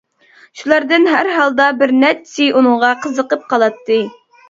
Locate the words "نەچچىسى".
1.99-2.51